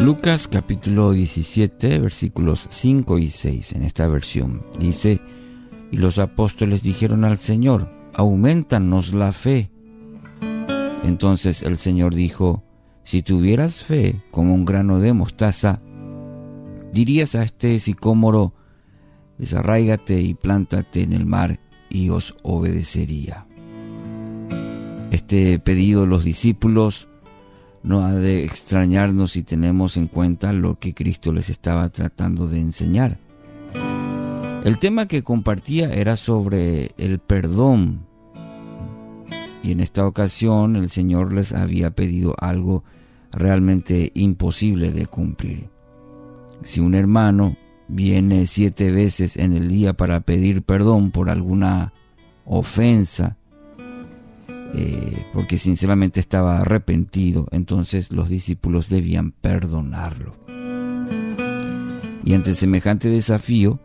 [0.00, 5.22] Lucas capítulo 17 versículos 5 y 6 en esta versión dice,
[5.90, 9.70] y los apóstoles dijeron al Señor, aumentanos la fe.
[11.02, 12.62] Entonces el Señor dijo,
[13.04, 15.80] si tuvieras fe como un grano de mostaza,
[16.92, 18.52] dirías a este sicómoro,
[19.38, 21.58] desarráigate y plántate en el mar
[21.88, 23.46] y os obedecería.
[25.10, 27.08] Este pedido de los discípulos
[27.86, 32.58] no ha de extrañarnos si tenemos en cuenta lo que Cristo les estaba tratando de
[32.60, 33.18] enseñar.
[34.64, 38.04] El tema que compartía era sobre el perdón.
[39.62, 42.82] Y en esta ocasión el Señor les había pedido algo
[43.30, 45.70] realmente imposible de cumplir.
[46.62, 47.56] Si un hermano
[47.86, 51.92] viene siete veces en el día para pedir perdón por alguna
[52.44, 53.36] ofensa,
[54.78, 60.36] eh, porque sinceramente estaba arrepentido, entonces los discípulos debían perdonarlo.
[62.22, 63.80] Y ante semejante desafío,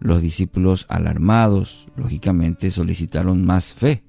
[0.00, 4.04] los discípulos alarmados, lógicamente, solicitaron más fe.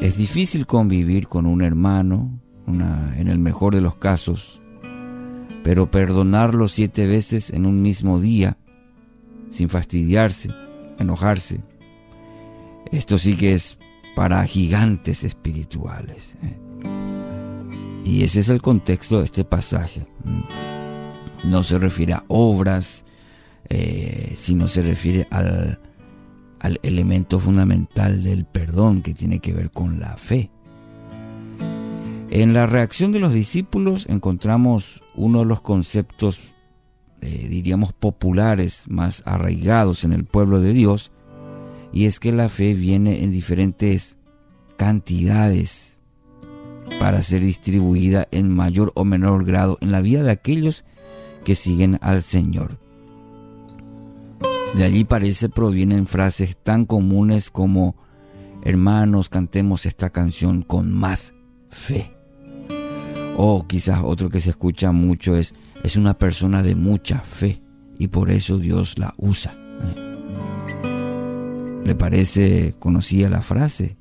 [0.00, 4.62] Es difícil convivir con un hermano, en el mejor de los casos,
[5.62, 8.56] pero perdonarlo siete veces en un mismo día,
[9.50, 10.50] sin fastidiarse,
[10.98, 11.60] enojarse,
[12.92, 13.78] esto sí que es
[14.14, 16.36] para gigantes espirituales.
[16.42, 16.58] ¿eh?
[18.04, 20.06] Y ese es el contexto de este pasaje.
[21.44, 23.04] No se refiere a obras,
[23.68, 25.80] eh, sino se refiere al,
[26.60, 30.50] al elemento fundamental del perdón que tiene que ver con la fe.
[32.30, 36.40] En la reacción de los discípulos encontramos uno de los conceptos,
[37.20, 41.12] eh, diríamos, populares más arraigados en el pueblo de Dios,
[41.92, 44.18] y es que la fe viene en diferentes
[44.76, 46.00] cantidades
[46.98, 50.84] para ser distribuida en mayor o menor grado en la vida de aquellos
[51.44, 52.78] que siguen al Señor.
[54.74, 57.96] De allí parece provienen frases tan comunes como
[58.62, 61.34] hermanos, cantemos esta canción con más
[61.68, 62.12] fe.
[63.36, 67.62] O quizás otro que se escucha mucho es, es una persona de mucha fe
[67.98, 69.61] y por eso Dios la usa.
[71.84, 73.96] ¿Le parece conocida la frase?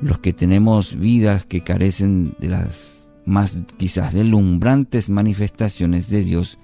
[0.00, 6.58] Los que tenemos vidas que carecen de las más quizás deslumbrantes manifestaciones de Dios,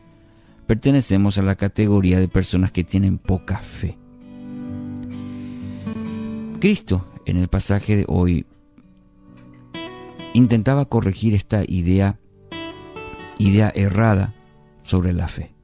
[0.67, 3.97] pertenecemos a la categoría de personas que tienen poca fe.
[6.61, 8.45] Cristo, en el pasaje de hoy,
[10.35, 12.19] intentaba corregir esta idea,
[13.39, 14.35] idea errada
[14.83, 15.58] sobre la fe.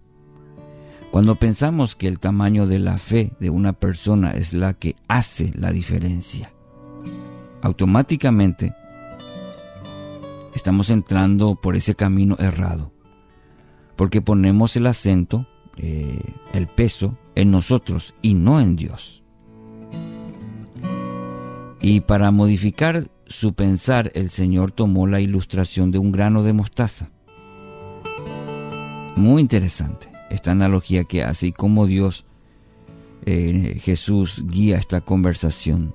[1.15, 5.53] Cuando pensamos que el tamaño de la fe de una persona es la que hace
[5.55, 6.53] la diferencia,
[7.63, 8.75] automáticamente
[10.57, 12.93] estamos entrando por ese camino errado,
[13.95, 16.19] porque ponemos el acento, eh,
[16.53, 19.23] el peso en nosotros y no en Dios.
[21.81, 27.13] Y para modificar su pensar, el Señor tomó la ilustración de un grano de mostaza.
[29.15, 32.25] Muy interesante esta analogía que hace y cómo Dios,
[33.27, 35.95] eh, Jesús, guía esta conversación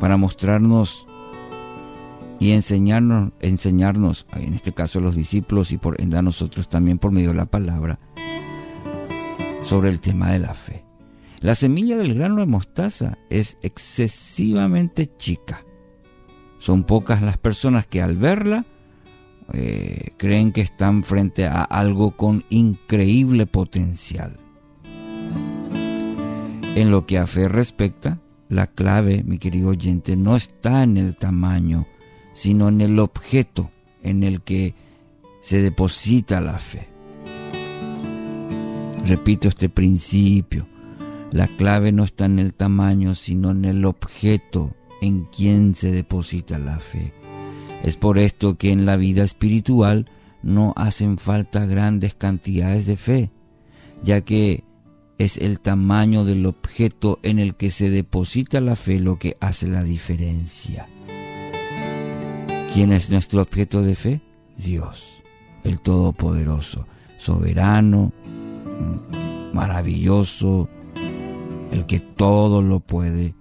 [0.00, 1.06] para mostrarnos
[2.38, 6.98] y enseñarnos, enseñarnos, en este caso a los discípulos y por ende a nosotros también
[6.98, 7.98] por medio de la palabra,
[9.64, 10.84] sobre el tema de la fe.
[11.40, 15.64] La semilla del grano de mostaza es excesivamente chica
[16.62, 18.64] son pocas las personas que al verla
[19.52, 24.38] eh, creen que están frente a algo con increíble potencial.
[26.74, 31.16] En lo que a fe respecta, la clave, mi querido oyente, no está en el
[31.16, 31.86] tamaño,
[32.32, 33.70] sino en el objeto
[34.02, 34.74] en el que
[35.40, 36.88] se deposita la fe.
[39.06, 40.66] Repito este principio,
[41.30, 46.58] la clave no está en el tamaño, sino en el objeto en quien se deposita
[46.58, 47.12] la fe.
[47.82, 50.10] Es por esto que en la vida espiritual
[50.42, 53.30] no hacen falta grandes cantidades de fe,
[54.02, 54.64] ya que
[55.18, 59.68] es el tamaño del objeto en el que se deposita la fe lo que hace
[59.68, 60.88] la diferencia.
[62.72, 64.20] ¿Quién es nuestro objeto de fe?
[64.56, 65.22] Dios,
[65.64, 66.86] el Todopoderoso,
[67.18, 68.12] soberano,
[69.52, 70.68] maravilloso,
[71.70, 73.34] el que todo lo puede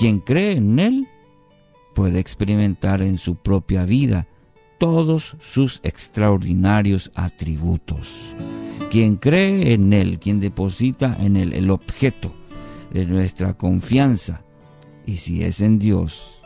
[0.00, 1.06] quien cree en Él
[1.94, 4.26] puede experimentar en su propia vida
[4.78, 8.34] todos sus extraordinarios atributos.
[8.90, 12.34] Quien cree en Él, quien deposita en Él el objeto
[12.92, 14.42] de nuestra confianza,
[15.06, 16.40] y si es en Dios,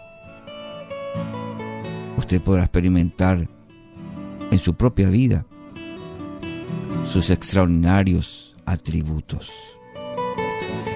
[2.16, 3.48] usted podrá experimentar
[4.50, 5.46] en su propia vida
[7.06, 9.52] sus extraordinarios atributos.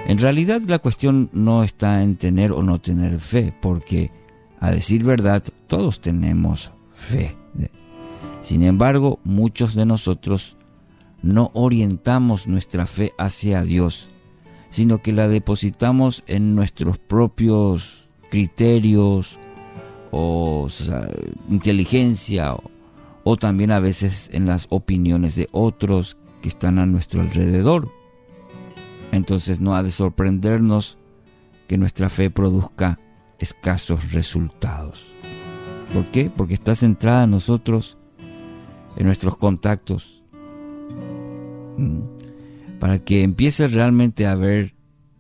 [0.07, 4.11] En realidad la cuestión no está en tener o no tener fe, porque
[4.61, 7.37] a decir verdad todos tenemos fe.
[8.41, 10.57] Sin embargo, muchos de nosotros
[11.23, 14.09] no orientamos nuestra fe hacia Dios,
[14.71, 19.39] sino que la depositamos en nuestros propios criterios
[20.11, 20.69] o,
[21.51, 22.57] inteligencia
[23.25, 27.91] o también a veces en las opiniones de otros que están a nuestro alrededor.
[29.13, 30.99] Entonces no ha de sorprendernos
[31.67, 32.99] que nuestra fe produzca
[33.39, 35.13] escasos resultados.
[35.93, 36.31] ¿Por qué?
[36.31, 37.99] Porque está centrada en nosotros,
[38.97, 40.23] en nuestros contactos,
[42.79, 44.75] para que empiece realmente a ver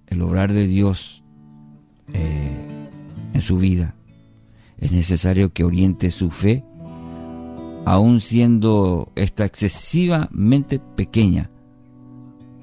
[0.06, 1.22] el obrar de Dios
[2.12, 2.88] eh,
[3.32, 3.94] en su vida.
[4.78, 6.64] Es necesario que oriente su fe
[7.84, 11.50] aún siendo esta excesivamente pequeña,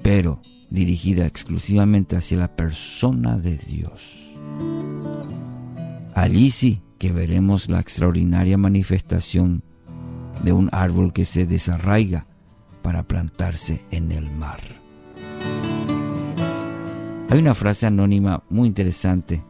[0.02, 4.25] pero dirigida exclusivamente hacia la persona de Dios.
[6.16, 9.62] Allí sí que veremos la extraordinaria manifestación
[10.42, 12.26] de un árbol que se desarraiga
[12.80, 14.58] para plantarse en el mar.
[17.28, 19.44] Hay una frase anónima muy interesante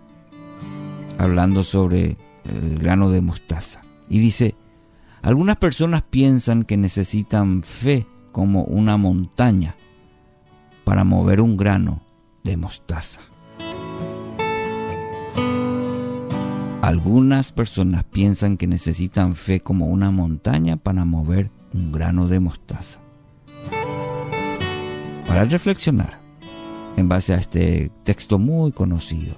[1.19, 4.57] hablando sobre el grano de mostaza y dice,
[5.23, 9.77] algunas personas piensan que necesitan fe como una montaña
[10.83, 12.03] para mover un grano
[12.43, 13.21] de mostaza.
[16.87, 23.01] Algunas personas piensan que necesitan fe como una montaña para mover un grano de mostaza.
[25.27, 26.21] Para reflexionar
[26.97, 29.35] en base a este texto muy conocido.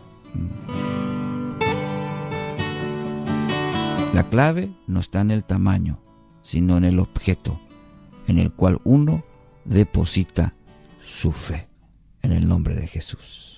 [4.12, 6.03] La clave no está en el tamaño,
[6.43, 7.59] sino en el objeto
[8.27, 9.23] en el cual uno
[9.65, 10.53] deposita
[11.00, 11.67] su fe.
[12.21, 13.57] En el nombre de Jesús.